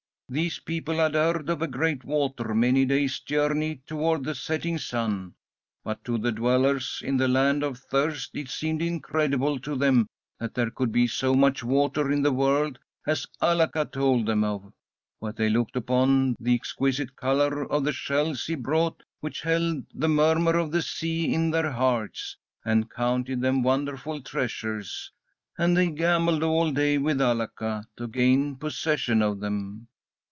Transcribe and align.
These 0.33 0.59
people 0.59 0.95
had 0.95 1.13
heard 1.13 1.49
of 1.49 1.61
a 1.61 1.67
great 1.67 2.05
water 2.05 2.55
many 2.55 2.85
days' 2.85 3.19
journey 3.19 3.81
toward 3.85 4.23
the 4.23 4.33
setting 4.33 4.77
sun, 4.77 5.33
but 5.83 6.01
to 6.05 6.17
the 6.17 6.31
dwellers 6.31 7.01
in 7.05 7.17
the 7.17 7.27
Land 7.27 7.63
of 7.63 7.77
Thirst 7.79 8.31
it 8.33 8.47
seemed 8.49 8.81
incredible 8.81 9.59
to 9.59 9.75
them 9.75 10.07
that 10.39 10.53
there 10.53 10.71
could 10.71 10.89
be 10.89 11.05
so 11.05 11.33
much 11.33 11.65
water 11.65 12.09
in 12.09 12.21
the 12.21 12.31
world 12.31 12.79
as 13.05 13.27
Alaka 13.41 13.83
told 13.83 14.25
them 14.25 14.45
of. 14.45 14.71
But 15.19 15.35
they 15.35 15.49
looked 15.49 15.75
upon 15.75 16.37
the 16.39 16.55
exquisite 16.55 17.17
colour 17.17 17.69
of 17.69 17.83
the 17.83 17.91
shells 17.91 18.45
he 18.45 18.55
brought, 18.55 19.03
which 19.19 19.41
held 19.41 19.83
the 19.93 20.07
murmur 20.07 20.57
of 20.57 20.71
the 20.71 20.81
sea 20.81 21.33
in 21.33 21.51
their 21.51 21.69
hearts, 21.71 22.37
and 22.63 22.89
counted 22.89 23.41
them 23.41 23.63
wonderful 23.63 24.21
treasures. 24.21 25.11
And 25.57 25.75
they 25.75 25.89
gambled 25.91 26.41
all 26.41 26.71
day 26.71 26.97
with 26.97 27.19
Alaka 27.19 27.83
to 27.97 28.07
gain 28.07 28.55
possession 28.55 29.21
of 29.21 29.41
them. 29.41 29.89